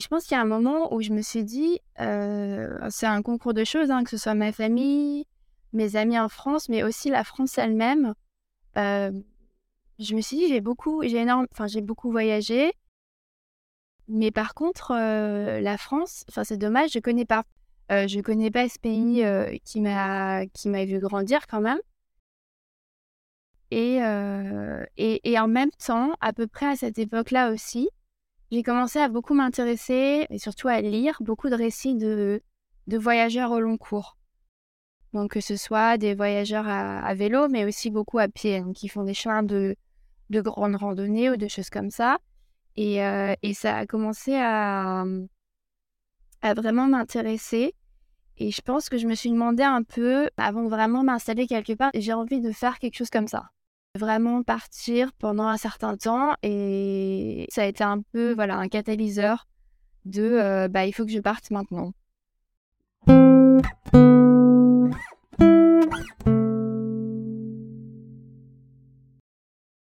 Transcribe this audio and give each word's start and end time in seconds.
Je 0.00 0.06
pense 0.06 0.24
qu'il 0.24 0.36
y 0.36 0.38
a 0.38 0.42
un 0.42 0.46
moment 0.46 0.94
où 0.94 1.02
je 1.02 1.12
me 1.12 1.22
suis 1.22 1.44
dit, 1.44 1.80
c'est 1.96 3.06
un 3.06 3.22
concours 3.22 3.54
de 3.54 3.64
choses, 3.64 3.90
hein, 3.90 4.04
que 4.04 4.10
ce 4.10 4.16
soit 4.16 4.34
ma 4.34 4.52
famille, 4.52 5.26
mes 5.72 5.96
amis 5.96 6.18
en 6.18 6.28
France, 6.28 6.68
mais 6.68 6.82
aussi 6.82 7.10
la 7.10 7.24
France 7.24 7.58
elle-même. 7.58 8.14
je 8.76 10.14
me 10.14 10.20
suis 10.20 10.36
dit, 10.36 10.48
j'ai 10.48 10.60
beaucoup, 10.60 11.02
j'ai 11.02 11.18
énorme, 11.18 11.46
enfin 11.52 11.66
j'ai 11.66 11.80
beaucoup 11.80 12.12
voyagé, 12.12 12.72
mais 14.08 14.30
par 14.30 14.54
contre, 14.54 14.92
la 14.94 15.78
France, 15.78 16.24
enfin 16.28 16.44
c'est 16.44 16.56
dommage, 16.56 16.92
je 16.92 16.98
connais 17.00 17.26
pas. 17.26 17.44
je 17.90 18.20
connais 18.20 18.50
pas 18.50 18.68
ce 18.68 18.78
pays 18.78 19.24
qui 19.64 19.80
m'a 19.80 20.46
qui 20.46 20.68
m'a 20.68 20.84
vu 20.84 20.98
grandir 20.98 21.46
quand 21.46 21.60
même. 21.60 21.80
Et, 23.70 23.98
et, 24.96 25.30
et, 25.30 25.38
en 25.38 25.48
même 25.48 25.70
temps, 25.72 26.14
à 26.20 26.32
peu 26.32 26.46
près 26.46 26.66
à 26.66 26.76
cette 26.76 26.98
époque-là 26.98 27.52
aussi, 27.52 27.90
j'ai 28.50 28.62
commencé 28.62 28.98
à 28.98 29.08
beaucoup 29.08 29.34
m'intéresser 29.34 30.26
et 30.30 30.38
surtout 30.38 30.68
à 30.68 30.80
lire 30.80 31.18
beaucoup 31.20 31.48
de 31.48 31.54
récits 31.54 31.96
de, 31.96 32.42
voyageurs 32.86 33.50
au 33.52 33.60
long 33.60 33.76
cours. 33.76 34.16
Donc 35.12 35.32
que 35.32 35.40
ce 35.40 35.56
soit 35.56 35.98
des 35.98 36.14
voyageurs 36.14 36.66
à, 36.68 37.14
vélo, 37.14 37.48
mais 37.48 37.64
aussi 37.64 37.90
beaucoup 37.90 38.18
à 38.18 38.28
pied, 38.28 38.58
hein, 38.58 38.72
qui 38.74 38.88
font 38.88 39.04
des 39.04 39.14
chemins 39.14 39.42
de, 39.42 39.76
de 40.30 40.40
grandes 40.40 40.76
randonnées 40.76 41.30
ou 41.30 41.36
de 41.36 41.48
choses 41.48 41.70
comme 41.70 41.90
ça. 41.90 42.18
Et, 42.76 42.98
et 43.42 43.54
ça 43.54 43.76
a 43.78 43.86
commencé 43.86 44.34
à, 44.36 45.04
à 46.42 46.54
vraiment 46.54 46.86
m'intéresser. 46.86 47.74
Et 48.36 48.50
je 48.50 48.60
pense 48.60 48.88
que 48.88 48.98
je 48.98 49.06
me 49.06 49.14
suis 49.14 49.30
demandé 49.30 49.62
un 49.62 49.82
peu, 49.82 50.28
avant 50.36 50.62
de 50.62 50.68
vraiment 50.68 51.02
m'installer 51.02 51.46
quelque 51.46 51.72
part, 51.72 51.90
j'ai 51.94 52.12
envie 52.12 52.40
de 52.40 52.52
faire 52.52 52.78
quelque 52.78 52.96
chose 52.96 53.10
comme 53.10 53.28
ça 53.28 53.50
vraiment 53.98 54.42
partir 54.42 55.12
pendant 55.14 55.46
un 55.46 55.56
certain 55.56 55.96
temps 55.96 56.34
et 56.42 57.37
ça 57.48 57.62
a 57.62 57.66
été 57.66 57.84
un 57.84 58.00
peu 58.12 58.32
voilà 58.34 58.56
un 58.56 58.68
catalyseur 58.68 59.46
de 60.04 60.22
euh, 60.22 60.68
bah 60.68 60.86
il 60.86 60.92
faut 60.92 61.04
que 61.04 61.12
je 61.12 61.20
parte 61.20 61.50
maintenant. 61.50 61.92